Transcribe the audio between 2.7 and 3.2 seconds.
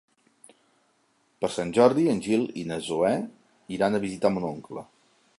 na Zoè